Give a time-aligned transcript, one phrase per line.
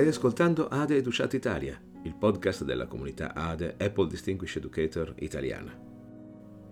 [0.00, 5.78] Stai ascoltando ADE Educat Italia, il podcast della comunità ADE Apple Distinguished Educator italiana.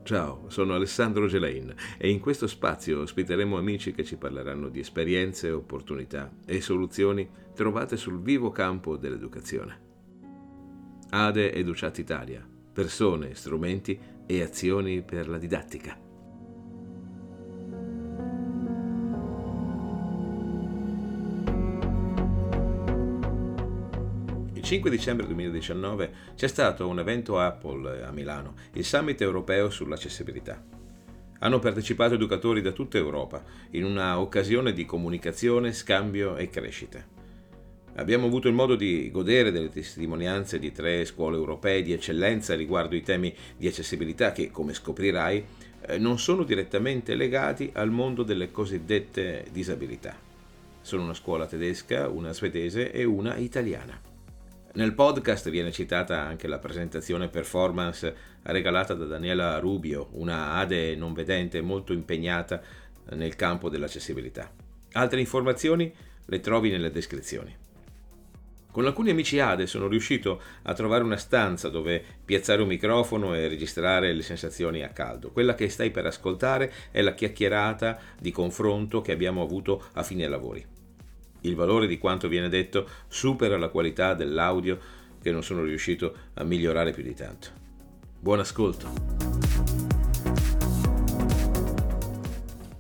[0.03, 5.51] Ciao, sono Alessandro Gelain e in questo spazio ospiteremo amici che ci parleranno di esperienze,
[5.51, 9.79] opportunità e soluzioni trovate sul vivo campo dell'educazione.
[11.10, 16.08] ADE Educat Italia, persone, strumenti e azioni per la didattica.
[24.69, 30.63] 5 dicembre 2019 c'è stato un evento Apple a Milano, il Summit europeo sull'accessibilità.
[31.39, 37.03] Hanno partecipato educatori da tutta Europa in una occasione di comunicazione, scambio e crescita.
[37.95, 42.95] Abbiamo avuto il modo di godere delle testimonianze di tre scuole europee di eccellenza riguardo
[42.95, 45.47] i temi di accessibilità che, come scoprirai,
[45.80, 50.15] eh, non sono direttamente legati al mondo delle cosiddette disabilità.
[50.82, 54.07] Sono una scuola tedesca, una svedese e una italiana.
[54.74, 61.15] Nel podcast viene citata anche la presentazione performance regalata da Daniela Rubio, una ADE non
[61.15, 62.60] vedente molto impegnata
[63.10, 64.53] nel campo dell'accessibilità.
[64.93, 65.93] Altre informazioni
[66.27, 67.56] le trovi nelle descrizioni.
[68.71, 73.49] Con alcuni amici ADE sono riuscito a trovare una stanza dove piazzare un microfono e
[73.49, 75.31] registrare le sensazioni a caldo.
[75.32, 80.28] Quella che stai per ascoltare è la chiacchierata di confronto che abbiamo avuto a fine
[80.28, 80.77] lavori.
[81.43, 84.78] Il valore di quanto viene detto supera la qualità dell'audio
[85.22, 87.49] che non sono riuscito a migliorare più di tanto.
[88.19, 89.39] Buon ascolto.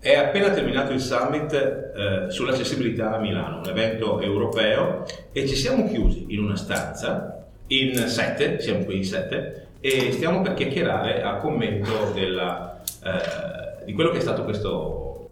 [0.00, 5.86] È appena terminato il summit eh, sull'accessibilità a Milano, un evento europeo, e ci siamo
[5.88, 11.36] chiusi in una stanza, in sette, siamo qui in sette, e stiamo per chiacchierare a
[11.36, 15.30] commento della, eh, di quello che è stato questo...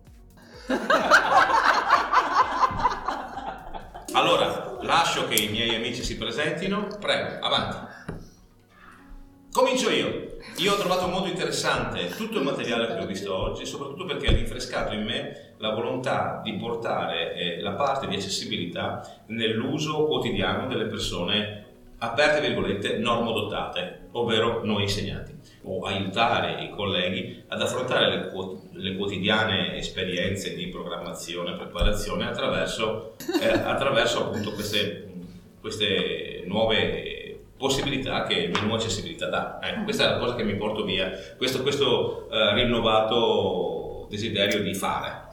[4.17, 6.87] Allora, lascio che i miei amici si presentino.
[6.99, 7.77] Prego, avanti.
[9.53, 10.39] Comincio io.
[10.57, 14.33] Io ho trovato molto interessante tutto il materiale che ho visto oggi, soprattutto perché ha
[14.33, 20.87] rinfrescato in me la volontà di portare eh, la parte di accessibilità nell'uso quotidiano delle
[20.87, 21.65] persone
[21.99, 25.36] aperte virgolette normodotate, ovvero noi insegnanti,
[25.67, 28.31] o aiutare i colleghi ad affrontare le,
[28.73, 35.09] le quotidiane esperienze di programmazione e preparazione attraverso, eh, attraverso appunto queste,
[35.61, 39.59] queste nuove possibilità che il menu accessibilità dà.
[39.63, 44.75] Ecco, questa è la cosa che mi porto via, questo, questo eh, rinnovato desiderio di
[44.75, 45.25] fare.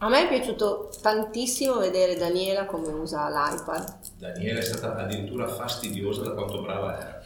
[0.00, 3.98] A me è piaciuto tantissimo vedere Daniela come usa l'iPad.
[4.16, 7.17] Daniela è stata addirittura fastidiosa da quanto brava era.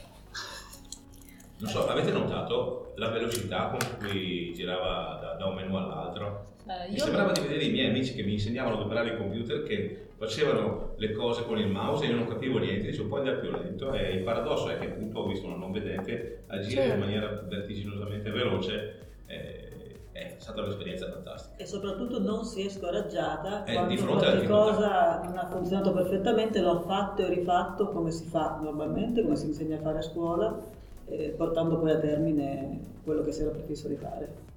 [1.63, 6.47] Non so, avete notato la velocità con cui girava da, da un menu all'altro?
[6.67, 7.35] Eh, mi sembrava non...
[7.35, 11.13] di vedere i miei amici che mi insegnavano ad operare il computer che facevano le
[11.13, 14.11] cose con il mouse e io non capivo niente, dicevo puoi andare più lento e
[14.11, 16.95] il paradosso è che appunto ho visto una non vedente agire certo.
[16.95, 18.99] in maniera vertiginosamente veloce.
[19.27, 19.71] Eh,
[20.11, 21.63] è stata un'esperienza fantastica.
[21.63, 27.23] E soprattutto non si è scoraggiata eh, quando qualcosa non ha funzionato perfettamente, l'ho fatto
[27.25, 30.81] e rifatto come si fa normalmente, come si insegna a fare a scuola,
[31.13, 34.51] eh, portando poi a termine quello che si era prefisso di fare.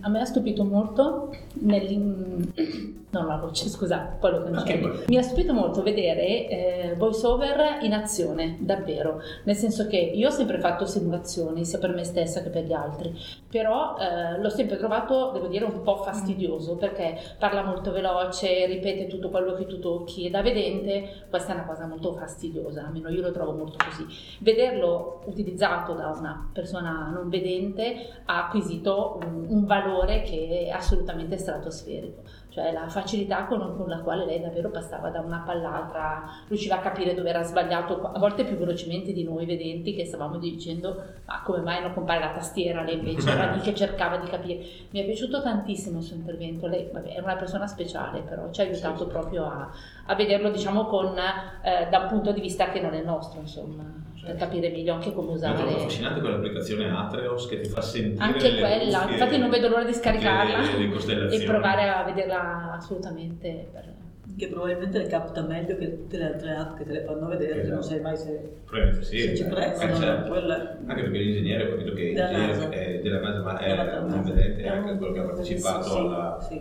[0.00, 2.96] A me ha stupito molto nel...
[3.10, 4.88] No, la voce, scusate, poi lo cancello.
[4.88, 5.04] Okay.
[5.08, 9.20] Mi ha stupito molto vedere eh, voiceover in azione, davvero.
[9.44, 12.74] Nel senso che io ho sempre fatto simulazioni, sia per me stessa che per gli
[12.74, 13.14] altri,
[13.48, 19.06] però eh, l'ho sempre trovato, devo dire, un po' fastidioso perché parla molto veloce, ripete
[19.06, 23.08] tutto quello che tu tocchi e da vedente questa è una cosa molto fastidiosa, almeno
[23.08, 24.04] io lo trovo molto così.
[24.40, 31.38] Vederlo utilizzato da una persona non vedente ha acquisito un, un valore che è assolutamente
[31.38, 36.76] stratosferico, cioè la facilità con, con, la quale lei davvero passava da una all'altra, riusciva
[36.76, 41.00] a capire dove era sbagliato, a volte più velocemente di noi vedenti che stavamo dicendo
[41.26, 44.64] ma come mai non compare la tastiera, lei invece era lì che cercava di capire.
[44.90, 48.62] Mi è piaciuto tantissimo il suo intervento, lei vabbè, è una persona speciale però ci
[48.62, 49.70] ha aiutato sì, proprio a,
[50.06, 54.07] a, vederlo diciamo con, eh, da un punto di vista che non è nostro insomma
[54.24, 55.58] per capire meglio anche come usare.
[55.58, 58.22] È affascinante quell'applicazione Atreos che ti fa sentire.
[58.22, 63.68] Anche quella, infatti non vedo l'ora di scaricarla e provare a vederla assolutamente.
[63.72, 63.96] Per...
[64.36, 67.60] Che probabilmente le capta meglio che tutte le altre app che te le fanno vedere,
[67.62, 67.74] esatto.
[67.74, 69.92] non sai mai se, probabilmente sì, se ci eh, prezzano.
[69.92, 70.28] Eh, certo.
[70.30, 70.76] quella...
[70.86, 72.68] Anche perché l'ingegnere ho capito che della NASA.
[72.68, 76.38] è della NASA, ma è un vedente, è anche quello che ha partecipato sì, alla.
[76.40, 76.60] Sì.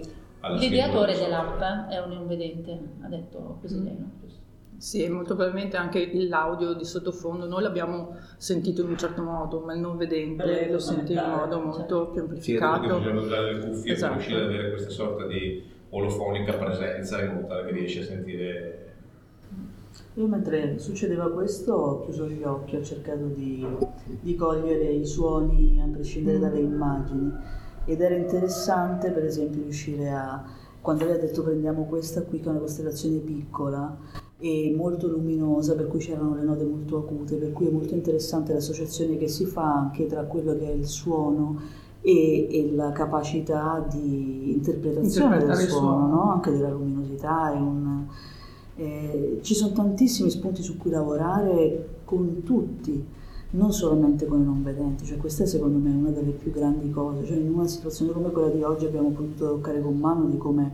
[0.57, 3.83] L'ideatore dell'app è un invedente, ha detto così mm.
[3.83, 4.11] lei, no?
[4.77, 9.73] Sì, molto probabilmente anche l'audio di sottofondo noi l'abbiamo sentito in un certo modo, ma
[9.73, 12.83] il non vedente lo sente in modo molto più amplificato.
[12.83, 14.13] Sì, bisogna usare le cuffie esatto.
[14.13, 18.03] per riuscire ad avere questa sorta di olofonica presenza in modo tale che riesci a
[18.03, 18.93] sentire
[20.15, 23.65] Io mentre succedeva questo ho chiuso gli occhi, ho cercato di,
[24.19, 27.31] di cogliere i suoni a prescindere dalle immagini
[27.85, 30.43] ed era interessante per esempio riuscire a,
[30.81, 35.75] quando lei ha detto prendiamo questa qui che è una costellazione piccola e molto luminosa
[35.75, 39.45] per cui c'erano le note molto acute, per cui è molto interessante l'associazione che si
[39.45, 41.59] fa anche tra quello che è il suono
[42.01, 46.07] e, e la capacità di interpretazione del suono, suono.
[46.07, 46.31] No?
[46.33, 47.51] anche della luminosità.
[47.55, 48.05] Un,
[48.75, 53.03] eh, ci sono tantissimi spunti su cui lavorare con tutti,
[53.51, 56.91] non solamente con i non vedenti, cioè questa è secondo me una delle più grandi
[56.91, 60.37] cose, cioè in una situazione come quella di oggi abbiamo potuto toccare con mano di
[60.37, 60.71] come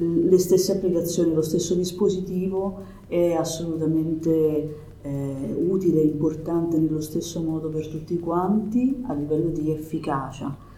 [0.00, 7.68] le stesse applicazioni, lo stesso dispositivo è assolutamente eh, utile e importante nello stesso modo
[7.68, 10.68] per tutti quanti a livello di efficacia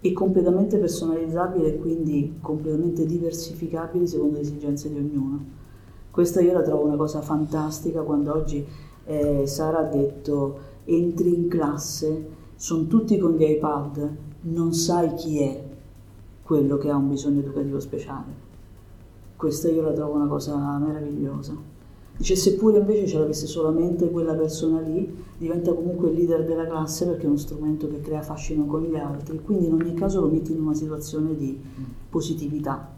[0.00, 5.56] e completamente personalizzabile e quindi completamente diversificabile secondo le esigenze di ognuno.
[6.10, 8.64] Questa io la trovo una cosa fantastica quando oggi
[9.04, 15.40] eh, Sara ha detto entri in classe, sono tutti con gli iPad, non sai chi
[15.40, 15.64] è
[16.42, 18.47] quello che ha un bisogno educativo speciale.
[19.38, 21.54] Questa io la trovo una cosa meravigliosa.
[22.16, 27.06] Dice, seppure invece ce l'avesse solamente quella persona lì, diventa comunque il leader della classe
[27.06, 30.26] perché è uno strumento che crea fascino con gli altri, quindi in ogni caso lo
[30.26, 31.56] metti in una situazione di
[32.10, 32.90] positività.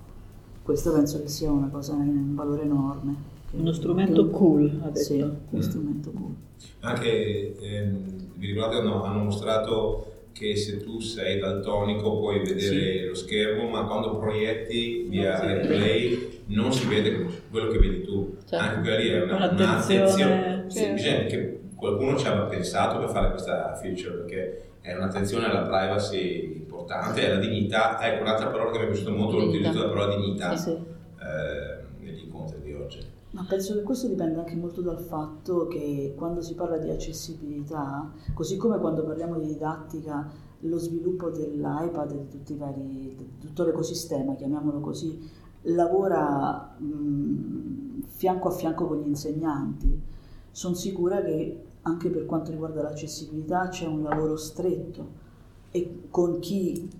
[0.63, 3.15] Questo penso che sia una cosa un valore enorme.
[3.51, 4.31] Uno strumento che...
[4.31, 4.99] cool, ha detto.
[4.99, 6.35] Sì, uno strumento cool.
[6.81, 7.97] Anche, ehm,
[8.37, 13.05] vi ricordate, hanno, hanno mostrato che se tu sei daltonico puoi vedere sì.
[13.06, 18.37] lo schermo, ma quando proietti via replay non si vede quello che vedi tu.
[18.47, 18.56] Certo.
[18.56, 20.65] Anche quella lì è una, un'attenzione.
[20.69, 25.62] Sì, bisogna che qualcuno ci abbia pensato per fare questa feature perché è un'attenzione alla
[25.62, 28.00] privacy importante, alla dignità.
[28.00, 30.71] Ecco, un'altra parola che mi è piaciuta molto è l'utilizzo della parola dignità sì, sì.
[30.71, 32.99] Eh, negli incontri di oggi.
[33.32, 38.11] Ma penso che questo dipenda anche molto dal fatto che quando si parla di accessibilità,
[38.35, 40.29] così come quando parliamo di didattica,
[40.61, 45.17] lo sviluppo dell'iPad e di vari, di tutto l'ecosistema, chiamiamolo così,
[45.62, 50.03] lavora mh, fianco a fianco con gli insegnanti.
[50.50, 55.29] Sono sicura che anche per quanto riguarda l'accessibilità c'è un lavoro stretto
[55.71, 56.91] e con chi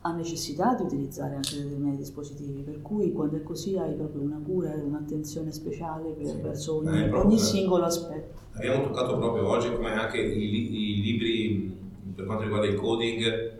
[0.00, 4.40] ha necessità di utilizzare anche determinati dispositivi, per cui quando è così hai proprio una
[4.44, 6.40] cura e un'attenzione speciale per, sì.
[6.40, 8.38] verso ogni, eh, ogni, singolo aspetto.
[8.52, 11.76] Abbiamo toccato proprio oggi come anche i, i libri
[12.14, 13.56] per quanto riguarda il coding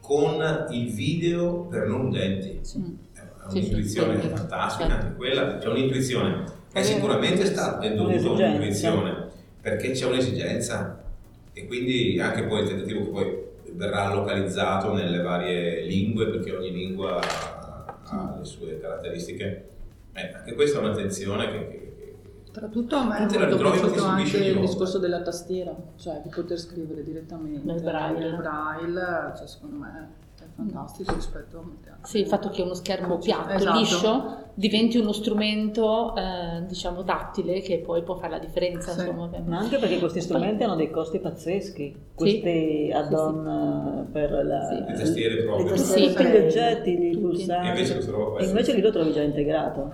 [0.00, 2.58] con il video per non udenti.
[2.62, 2.98] Sì.
[3.12, 6.44] È un'intuizione sì, fantastica anche quella, c'è un'intuizione.
[6.72, 9.28] È sicuramente stata è dovuta un'intuizione
[9.60, 11.04] perché c'è un'esigenza
[11.52, 16.70] e quindi anche poi il tentativo che poi verrà localizzato nelle varie lingue perché ogni
[16.70, 19.68] lingua ha le sue caratteristiche.
[20.12, 24.04] Eh, anche questa è un'attenzione che, che, che tra tutto a me è molto piaciuto
[24.04, 27.60] anche il discorso della tastiera, cioè di poter scrivere direttamente.
[27.64, 30.20] Nel braille, nel braille cioè, secondo me
[30.54, 32.06] fantastico rispetto a molte altre.
[32.08, 33.78] Sì, il fatto che uno schermo piatto, esatto.
[33.78, 38.92] liscio, diventi uno strumento, eh, diciamo, tattile che poi può fare la differenza.
[38.92, 39.00] Sì.
[39.00, 42.92] Insomma, Ma anche perché questi strumenti hanno dei costi pazzeschi, questi sì.
[42.92, 45.64] add-on sì, per la, le tastiere proprio.
[45.64, 47.66] Le tastiere, gli oggetti, i pulsanti.
[47.66, 49.92] E invece, invece lì lo trovi già integrato.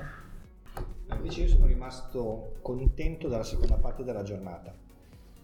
[1.14, 4.86] Invece io sono rimasto contento dalla seconda parte della giornata.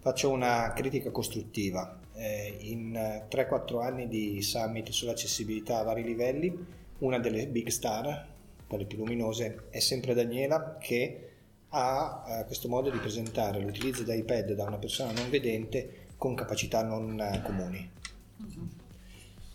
[0.04, 6.54] Faccio una critica costruttiva eh, in 3-4 anni di summit sull'accessibilità a vari livelli,
[6.98, 8.28] una delle big star,
[8.66, 11.30] quelle più luminose, è sempre Daniela che
[11.70, 16.34] ha eh, questo modo di presentare l'utilizzo di iPad da una persona non vedente con
[16.34, 17.90] capacità non eh, comuni.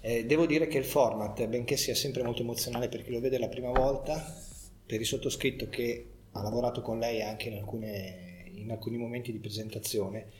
[0.02, 3.38] Eh, devo dire che il format, benché sia sempre molto emozionale per chi lo vede
[3.38, 4.36] la prima volta,
[4.84, 9.40] per il sottoscritto che ha lavorato con lei anche in, alcune, in alcuni momenti di
[9.40, 10.32] presentazione,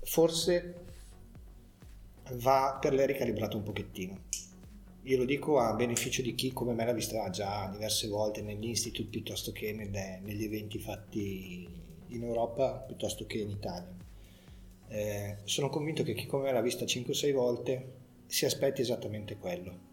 [0.00, 0.74] forse
[2.34, 4.26] va per lei ricalibrato un pochettino.
[5.02, 8.66] Io lo dico a beneficio di chi come me l'ha vista già diverse volte negli
[8.66, 11.66] instituti piuttosto che nelle, negli eventi fatti
[12.08, 13.96] in Europa piuttosto che in Italia.
[14.88, 17.92] Eh, sono convinto che chi come me l'ha vista 5-6 volte
[18.26, 19.86] si aspetti esattamente quello.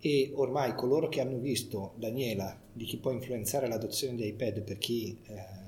[0.00, 4.78] E ormai coloro che hanno visto Daniela, di chi può influenzare l'adozione di iPad per
[4.78, 5.61] chi eh,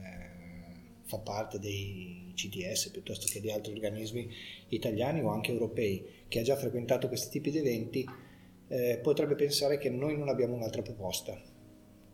[1.14, 4.28] fa parte dei CTS piuttosto che di altri organismi
[4.68, 8.04] italiani o anche europei che ha già frequentato questi tipi di eventi,
[8.68, 11.40] eh, potrebbe pensare che noi non abbiamo un'altra proposta.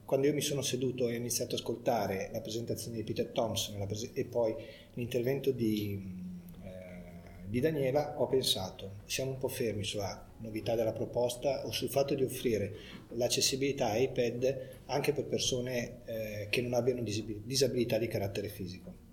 [0.04, 3.87] Quando io mi sono seduto e ho iniziato ad ascoltare la presentazione di Peter Thompson
[3.87, 4.54] pres- e poi
[4.95, 6.02] l'intervento di,
[6.62, 11.89] eh, di Daniela, ho pensato, siamo un po' fermi sulla novità della proposta o sul
[11.89, 12.75] fatto di offrire
[13.11, 19.09] l'accessibilità a iPad anche per persone eh, che non abbiano disabilità di carattere fisico.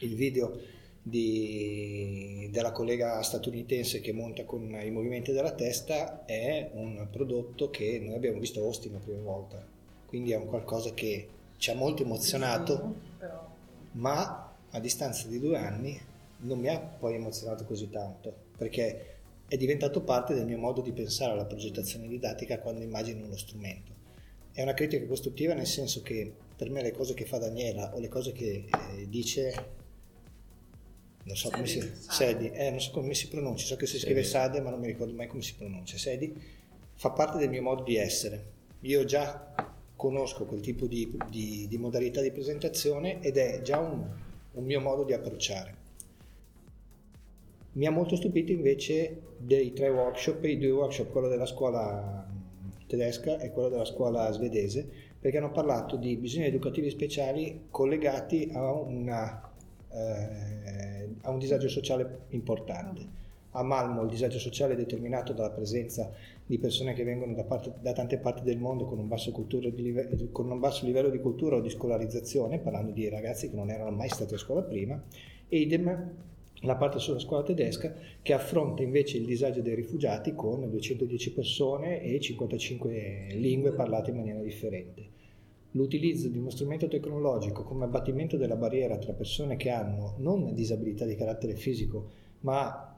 [0.00, 0.58] Il video
[1.06, 8.00] di, della collega statunitense che monta con i movimenti della testa è un prodotto che
[8.02, 9.64] noi abbiamo visto a Austin la prima volta,
[10.06, 12.94] quindi è un qualcosa che ci ha molto emozionato,
[13.92, 16.00] ma a distanza di due anni
[16.38, 19.13] non mi ha poi emozionato così tanto, perché
[19.54, 23.92] è diventato parte del mio modo di pensare alla progettazione didattica quando immagino uno strumento.
[24.50, 28.00] È una critica costruttiva nel senso che per me le cose che fa Daniela o
[28.00, 29.82] le cose che eh, dice
[31.22, 34.24] non so, come si, Sedi, eh, non so come si pronuncia, so che si scrive
[34.24, 36.34] Sade ma non mi ricordo mai come si pronuncia, Sedi,
[36.94, 38.52] fa parte del mio modo di essere.
[38.80, 39.54] Io già
[39.94, 44.04] conosco quel tipo di, di, di modalità di presentazione ed è già un,
[44.50, 45.82] un mio modo di approcciare.
[47.74, 52.26] Mi ha molto stupito invece dei tre workshop, i due workshop, quello della scuola
[52.86, 54.88] tedesca e quello della scuola svedese,
[55.18, 59.52] perché hanno parlato di bisogni educativi speciali collegati a una
[59.94, 63.22] eh, ha un disagio sociale importante.
[63.56, 66.10] A Malmo il disagio sociale è determinato dalla presenza
[66.44, 70.50] di persone che vengono da, parte, da tante parti del mondo con un, live, con
[70.50, 74.08] un, basso livello di cultura o di scolarizzazione, parlando di ragazzi che non erano mai
[74.08, 75.00] stati a scuola prima,
[75.48, 76.12] idem
[76.64, 82.02] la parte sulla scuola tedesca che affronta invece il disagio dei rifugiati con 210 persone
[82.02, 85.12] e 55 lingue parlate in maniera differente.
[85.72, 91.04] L'utilizzo di uno strumento tecnologico come abbattimento della barriera tra persone che hanno non disabilità
[91.04, 92.96] di carattere fisico, ma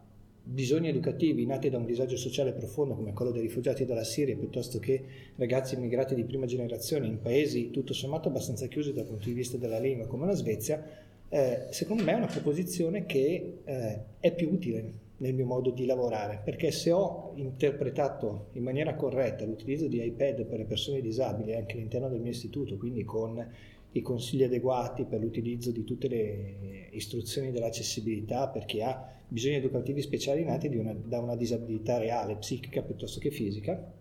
[0.48, 4.78] bisogni educativi nati da un disagio sociale profondo come quello dei rifugiati dalla Siria piuttosto
[4.78, 5.04] che
[5.34, 9.56] ragazzi immigrati di prima generazione in paesi tutto sommato abbastanza chiusi dal punto di vista
[9.56, 10.84] della lingua come la Svezia,
[11.28, 15.86] eh, secondo me è una proposizione che eh, è più utile nel mio modo di
[15.86, 21.54] lavorare, perché se ho interpretato in maniera corretta l'utilizzo di iPad per le persone disabili
[21.54, 23.44] anche all'interno del mio istituto, quindi con
[23.92, 30.02] i consigli adeguati per l'utilizzo di tutte le istruzioni dell'accessibilità per chi ha bisogni educativi
[30.02, 33.92] speciali nati una, da una disabilità reale, psichica piuttosto che fisica,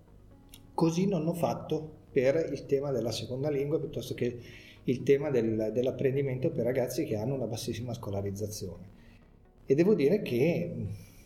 [0.73, 4.39] così non ho fatto per il tema della seconda lingua piuttosto che
[4.85, 8.93] il tema del, dell'apprendimento per ragazzi che hanno una bassissima scolarizzazione.
[9.65, 10.73] E devo dire che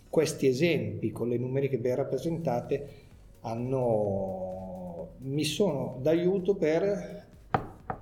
[0.09, 2.87] questi esempi con le numeriche ben rappresentate
[3.41, 7.27] hanno, mi sono d'aiuto per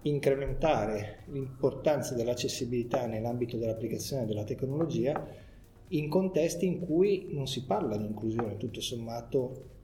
[0.03, 5.25] incrementare l'importanza dell'accessibilità nell'ambito dell'applicazione della tecnologia
[5.89, 9.75] in contesti in cui non si parla di inclusione tutto sommato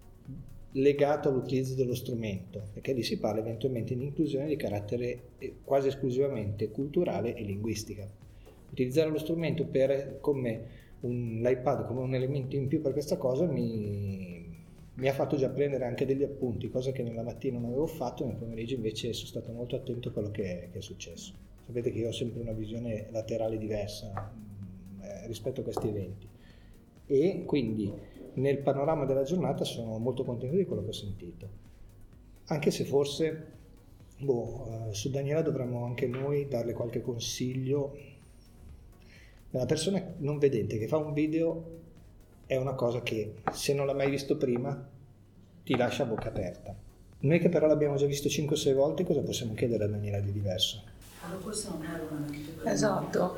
[0.74, 5.88] legato all'utilizzo dello strumento, perché lì si parla eventualmente di inclusione di carattere eh, quasi
[5.88, 8.10] esclusivamente culturale e linguistica.
[8.72, 13.46] Utilizzare lo strumento per, come un, l'iPad come un elemento in più per questa cosa
[13.46, 14.46] mi,
[14.96, 18.26] mi, ha fatto già prendere anche degli appunti, cosa che nella mattina non avevo fatto,
[18.26, 21.34] nel pomeriggio invece sono stato molto attento a quello che è, che è successo.
[21.66, 24.34] Sapete che io ho sempre una visione laterale diversa
[25.02, 26.28] eh, rispetto a questi eventi
[27.06, 27.92] e quindi
[28.36, 31.48] nel panorama della giornata sono molto contento di quello che ho sentito.
[32.46, 33.52] Anche se forse
[34.20, 37.96] boh, eh, su Daniela dovremmo anche noi darle qualche consiglio
[39.54, 41.82] una persona non vedente che fa un video
[42.48, 44.90] è una cosa che se non l'ha mai visto prima
[45.64, 46.76] ti lascia a bocca aperta.
[47.20, 50.82] Noi che però l'abbiamo già visto 5-6 volte, cosa possiamo chiedere a Daniela di diverso?
[51.22, 53.38] Allora questo non è un Esatto.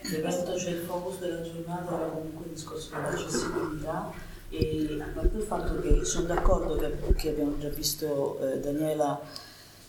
[0.00, 4.12] Ripeto, c'è il focus della giornata, era comunque il discorso dell'accessibilità
[4.50, 9.20] e a parte il fatto che sono d'accordo che, che abbiamo già visto eh, Daniela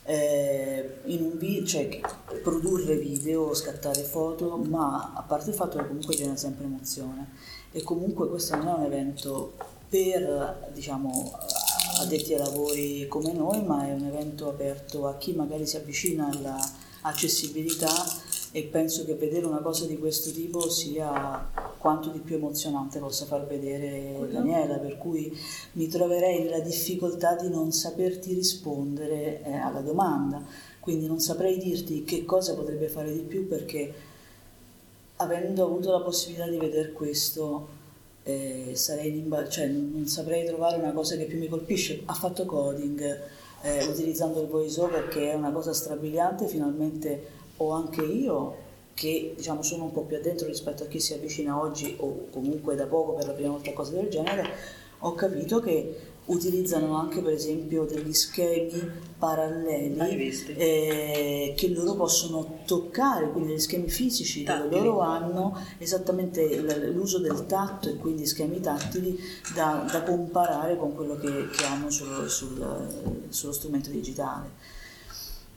[0.03, 1.99] eh, un video, cioè
[2.41, 7.33] produrre video, scattare foto, ma a parte il fatto che comunque genera sempre emozione.
[7.71, 9.53] E comunque questo non è un evento
[9.87, 11.31] per diciamo
[12.01, 16.29] addetti ai lavori come noi, ma è un evento aperto a chi magari si avvicina
[16.31, 17.91] all'accessibilità
[18.51, 23.25] e penso che vedere una cosa di questo tipo sia quanto di più emozionante possa
[23.25, 25.37] far vedere Daniela, per cui
[25.73, 30.43] mi troverei nella difficoltà di non saperti rispondere eh, alla domanda,
[30.79, 33.93] quindi non saprei dirti che cosa potrebbe fare di più perché
[35.17, 37.77] avendo avuto la possibilità di vedere questo
[38.23, 42.01] eh, sarei in imba- cioè, non saprei trovare una cosa che più mi colpisce.
[42.05, 43.19] Ha fatto coding
[43.61, 49.33] eh, utilizzando il voice over che è una cosa strabiliante, finalmente o anche io che
[49.35, 52.85] diciamo, sono un po' più addentro rispetto a chi si avvicina oggi o comunque da
[52.85, 54.49] poco per la prima volta a cose del genere,
[54.99, 59.97] ho capito che utilizzano anche per esempio degli schemi paralleli
[60.55, 64.69] eh, che loro possono toccare, quindi degli schemi fisici tattili.
[64.69, 69.17] dove loro hanno esattamente l'uso del tatto e quindi schemi tattili
[69.55, 74.58] da, da comparare con quello che, che hanno sullo, sul, sullo strumento digitale.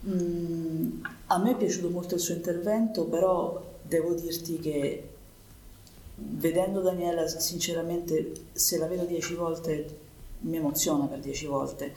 [0.07, 5.09] Mm, a me è piaciuto molto il suo intervento, però devo dirti che
[6.15, 10.01] vedendo Daniela sinceramente se la vedo dieci volte
[10.41, 11.93] mi emoziona per dieci volte.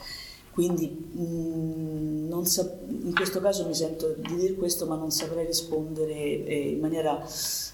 [0.52, 5.44] Quindi mh, mm, sa- in questo caso mi sento di dire questo ma non saprei
[5.44, 7.22] rispondere eh, in maniera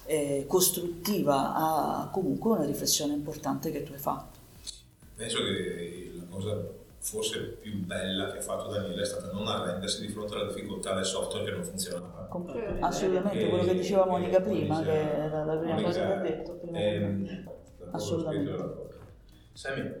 [0.05, 4.39] eh, costruttiva a comunque una riflessione importante che tu hai fatto.
[5.15, 10.05] Penso che la cosa forse più bella che ha fatto Daniele è stata non arrendersi
[10.05, 12.29] di fronte alla difficoltà del software che non funzionava.
[12.79, 16.61] Assolutamente, quello che diceva Monica prima, che era la prima cosa che ha detto.
[16.71, 17.43] Ehm,
[17.91, 18.91] Assolutamente.
[19.51, 19.91] Sammy.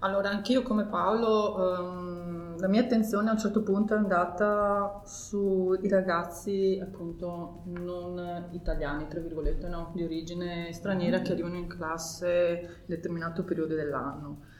[0.00, 5.88] Allora, anch'io come Paolo, um, la mia attenzione a un certo punto è andata sui
[5.88, 9.92] ragazzi appunto non italiani, tra virgolette, no?
[9.94, 14.58] di origine straniera che arrivano in classe in determinato periodo dell'anno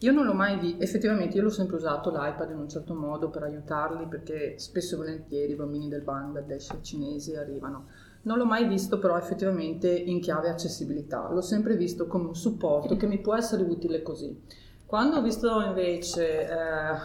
[0.00, 3.30] io non l'ho mai visto, effettivamente io l'ho sempre usato l'iPad in un certo modo
[3.30, 7.86] per aiutarli perché spesso e volentieri i bambini del Bangladesh cinesi arrivano.
[8.22, 12.96] Non l'ho mai visto però effettivamente in chiave accessibilità, l'ho sempre visto come un supporto
[12.96, 14.38] che mi può essere utile così.
[14.84, 16.96] Quando ho visto invece eh,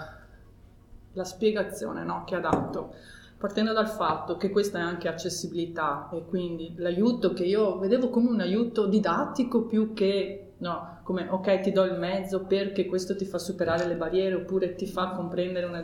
[1.14, 2.94] la spiegazione no, che ha dato,
[3.38, 8.30] partendo dal fatto che questa è anche accessibilità e quindi l'aiuto che io vedevo come
[8.30, 13.26] un aiuto didattico più che no, come ok ti do il mezzo perché questo ti
[13.26, 15.84] fa superare le barriere oppure ti fa comprendere una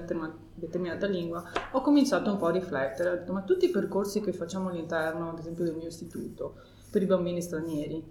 [0.53, 4.34] determinata lingua, ho cominciato un po' a riflettere, ho detto ma tutti i percorsi che
[4.34, 6.55] facciamo all'interno, ad esempio del mio istituto,
[6.91, 8.03] per i bambini stranieri,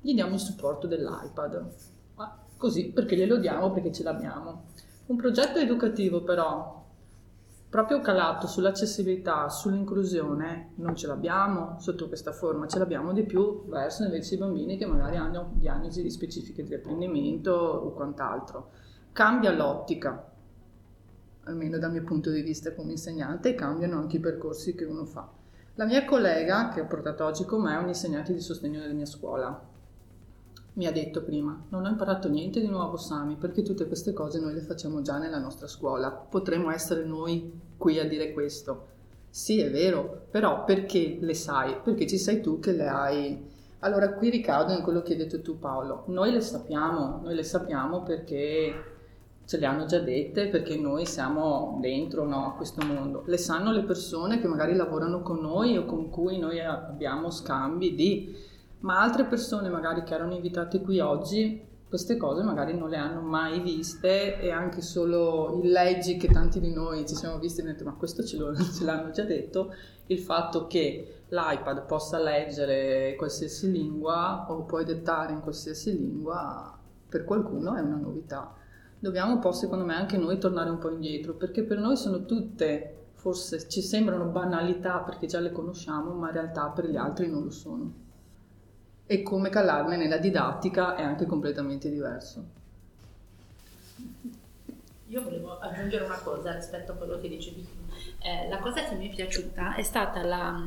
[0.00, 1.72] gli diamo il supporto dell'iPad,
[2.16, 4.64] ma così perché glielo diamo, perché ce l'abbiamo.
[5.06, 6.83] Un progetto educativo però
[7.74, 14.04] proprio calato sull'accessibilità, sull'inclusione, non ce l'abbiamo sotto questa forma, ce l'abbiamo di più verso
[14.04, 18.70] invece i bambini che magari hanno diagnosi specifiche di apprendimento o quant'altro.
[19.10, 20.24] Cambia l'ottica,
[21.46, 25.04] almeno dal mio punto di vista come insegnante, e cambiano anche i percorsi che uno
[25.04, 25.28] fa.
[25.74, 28.94] La mia collega, che ho portato oggi con me, è un insegnante di sostegno della
[28.94, 29.72] mia scuola
[30.74, 34.40] mi ha detto prima, non ho imparato niente di nuovo Sami, perché tutte queste cose
[34.40, 38.88] noi le facciamo già nella nostra scuola, potremmo essere noi qui a dire questo.
[39.30, 41.76] Sì, è vero, però perché le sai?
[41.82, 43.52] Perché ci sei tu che le hai.
[43.80, 47.42] Allora qui ricado in quello che hai detto tu Paolo, noi le sappiamo, noi le
[47.42, 48.92] sappiamo perché
[49.44, 53.22] ce le hanno già dette, perché noi siamo dentro no, a questo mondo.
[53.26, 57.94] Le sanno le persone che magari lavorano con noi o con cui noi abbiamo scambi
[57.94, 58.52] di
[58.84, 63.20] ma altre persone magari che erano invitate qui oggi queste cose magari non le hanno
[63.20, 67.62] mai viste e anche solo in leggi che tanti di noi ci siamo visti e
[67.62, 69.72] abbiamo detto ma questo ce, lo, ce l'hanno già detto,
[70.06, 76.76] il fatto che l'iPad possa leggere qualsiasi lingua o puoi dettare in qualsiasi lingua
[77.08, 78.54] per qualcuno è una novità.
[78.98, 82.24] Dobbiamo un po' secondo me anche noi tornare un po' indietro perché per noi sono
[82.24, 87.30] tutte, forse ci sembrano banalità perché già le conosciamo ma in realtà per gli altri
[87.30, 88.03] non lo sono
[89.06, 92.62] e come calarne nella didattica è anche completamente diverso.
[95.08, 97.66] Io volevo aggiungere una cosa rispetto a quello che dicevi.
[98.20, 100.66] Eh, la cosa che mi è piaciuta è stata la,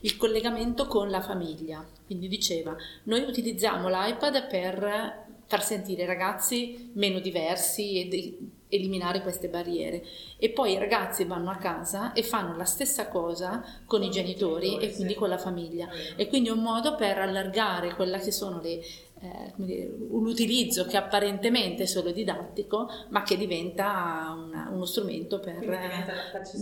[0.00, 1.84] il collegamento con la famiglia.
[2.04, 9.48] Quindi diceva, noi utilizziamo l'iPad per far sentire i ragazzi meno diversi e eliminare queste
[9.48, 10.04] barriere.
[10.36, 14.78] E poi i ragazzi vanno a casa e fanno la stessa cosa con i genitori
[14.78, 15.88] e quindi con la famiglia.
[16.16, 18.80] E quindi è un modo per allargare quelle che sono le
[19.20, 25.40] eh, dire, un utilizzo che apparentemente è solo didattico, ma che diventa una, uno strumento
[25.40, 25.58] per,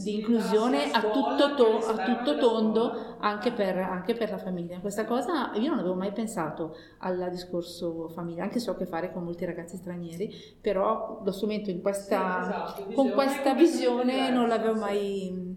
[0.03, 4.79] di inclusione a tutto, to, a tutto tondo anche per, anche per, la famiglia.
[4.79, 8.87] Questa cosa io non avevo mai pensato al discorso famiglia, anche se ho a che
[8.87, 14.49] fare con molti ragazzi stranieri, però lo strumento questa, sì, esatto, con questa visione non
[14.49, 15.57] l'avevo mai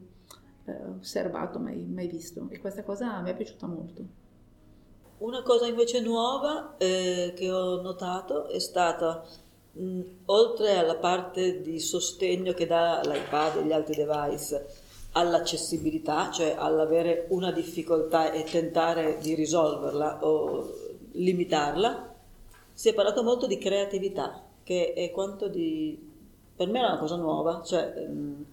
[0.65, 4.27] eh, osservato, mai, mai visto e questa cosa mi è piaciuta molto.
[5.19, 9.25] Una cosa invece nuova eh, che ho notato è stata,
[9.73, 14.65] mh, oltre alla parte di sostegno che dà l'iPad e gli altri device
[15.11, 20.73] all'accessibilità, cioè all'avere una difficoltà e tentare di risolverla o
[21.11, 22.15] limitarla,
[22.71, 25.99] si è parlato molto di creatività, che è quanto di...
[26.55, 28.07] per me è una cosa nuova, cioè...
[28.07, 28.45] Mh,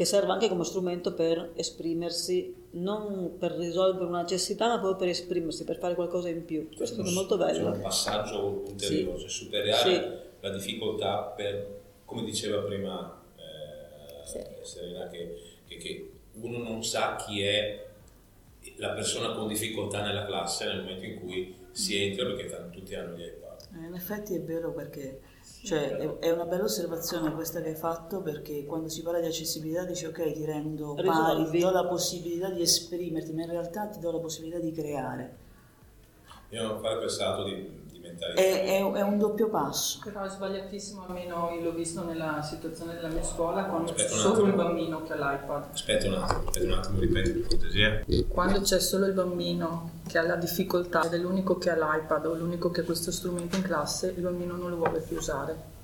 [0.00, 5.08] che serve anche come strumento per esprimersi, non per risolvere una necessità, ma proprio per
[5.08, 6.70] esprimersi, per fare qualcosa in più.
[6.74, 7.70] Questo è molto bello.
[7.70, 9.28] È un passaggio ulteriore, sì.
[9.28, 15.36] superare, la difficoltà per, come diceva prima eh, Serena, che,
[15.66, 17.86] che, che uno non sa chi è
[18.76, 23.18] la persona con difficoltà nella classe nel momento in cui si entra perché tutti hanno
[23.18, 23.68] gli iPad.
[23.74, 25.20] Eh, in effetti è vero perché
[25.62, 29.84] cioè, è, una bella osservazione questa che hai fatto perché quando si parla di accessibilità
[29.84, 33.98] dici ok ti rendo pari, ti do la possibilità di esprimerti, ma in realtà ti
[33.98, 35.36] do la possibilità di creare.
[36.48, 37.79] Dobbiamo fare quel salto di
[38.18, 40.00] è, è, è, un doppio passo.
[40.04, 44.44] Però è sbagliatissimo, almeno io l'ho visto nella situazione della mia scuola, quando c'è solo
[44.44, 45.64] il bambino che ha l'iPad.
[45.72, 48.04] Aspetta un attimo, aspetta un attimo, ripeto per cortesia.
[48.28, 52.26] Quando c'è solo il bambino che ha la difficoltà ed è l'unico che ha l'iPad
[52.26, 55.78] o l'unico che ha questo strumento in classe, il bambino non lo vuole più usare.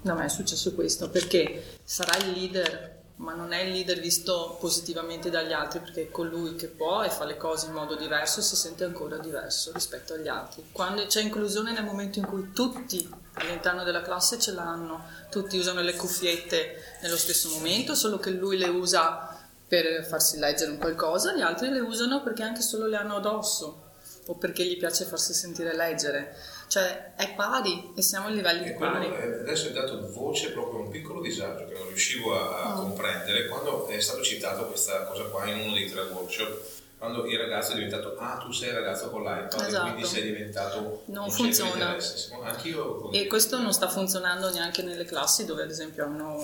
[0.00, 4.56] Da me è successo questo, perché sarà il leader ma non è il leader visto
[4.60, 8.40] positivamente dagli altri perché è colui che può e fa le cose in modo diverso
[8.40, 10.64] e si sente ancora diverso rispetto agli altri.
[10.70, 15.80] Quando c'è inclusione nel momento in cui tutti all'interno della classe ce l'hanno, tutti usano
[15.80, 21.34] le cuffiette nello stesso momento, solo che lui le usa per farsi leggere un qualcosa,
[21.34, 23.86] gli altri le usano perché anche solo le hanno addosso
[24.26, 26.36] o perché gli piace farsi sentire leggere
[26.68, 29.06] cioè è pari e siamo a livelli di pari.
[29.06, 32.82] Adesso è dato voce proprio a un piccolo disagio che non riuscivo a, oh.
[32.82, 37.38] comprendere quando è stato citato questa cosa qua in uno dei tre workshop quando il
[37.38, 39.86] ragazzo è diventato ah tu sei ragazzo con l'iPad esatto.
[39.86, 41.96] e quindi sei diventato non funziona
[42.42, 46.36] Anch'io e questo non sta funzionando neanche nelle classi dove ad esempio hanno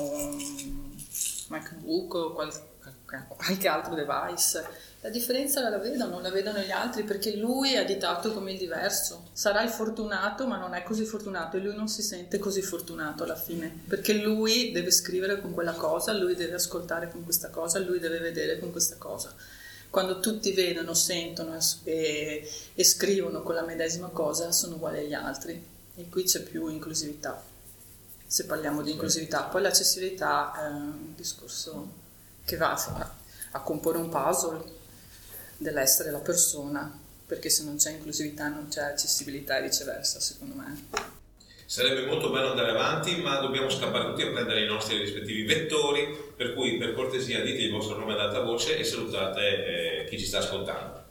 [1.48, 2.32] MacBook o
[3.28, 8.32] qualche altro device la differenza la vedono, la vedono gli altri perché lui è additato
[8.32, 9.26] come il diverso.
[9.34, 13.22] Sarà il fortunato, ma non è così fortunato e lui non si sente così fortunato
[13.24, 17.78] alla fine, perché lui deve scrivere con quella cosa, lui deve ascoltare con questa cosa,
[17.80, 19.34] lui deve vedere con questa cosa.
[19.90, 25.62] Quando tutti vedono, sentono e, e scrivono con la medesima cosa, sono uguali agli altri.
[25.96, 27.44] E qui c'è più inclusività,
[28.26, 29.42] se parliamo di inclusività.
[29.42, 32.03] Poi l'accessibilità è un discorso
[32.44, 33.10] che va a,
[33.52, 34.62] a comporre un puzzle
[35.56, 36.92] dell'essere la persona,
[37.26, 41.12] perché se non c'è inclusività non c'è accessibilità e viceversa, secondo me.
[41.66, 46.32] Sarebbe molto bello andare avanti, ma dobbiamo scappare tutti a prendere i nostri rispettivi vettori,
[46.36, 50.18] per cui per cortesia dite il vostro nome ad alta voce e salutate eh, chi
[50.18, 51.02] ci sta ascoltando.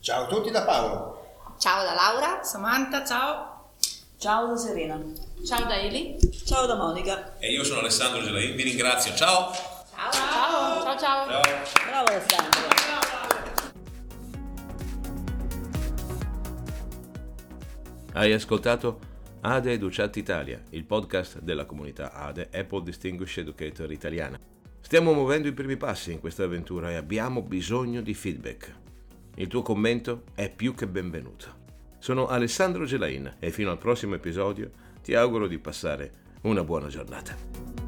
[0.00, 1.54] Ciao a tutti da Paolo.
[1.58, 2.42] Ciao da Laura.
[2.42, 3.70] Samantha, ciao.
[4.18, 5.00] Ciao da Serena.
[5.44, 6.18] Ciao da Eli.
[6.44, 7.38] Ciao da Monica.
[7.38, 9.14] E io sono Alessandro Gelain, vi ringrazio.
[9.14, 9.74] Ciao.
[9.96, 10.12] Ciao.
[10.12, 10.82] Ciao.
[10.82, 10.98] Ciao.
[10.98, 11.42] ciao.
[11.42, 11.86] ciao.
[11.88, 12.60] Bravo Alessandro.
[18.12, 18.98] Hai ascoltato
[19.40, 24.38] ADE Educat Italia, il podcast della comunità ADE Apple Distinguished Educator italiana.
[24.80, 28.74] Stiamo muovendo i primi passi in questa avventura e abbiamo bisogno di feedback.
[29.36, 31.64] Il tuo commento è più che benvenuto.
[31.98, 34.70] Sono Alessandro Gelain e fino al prossimo episodio
[35.02, 37.85] ti auguro di passare una buona giornata.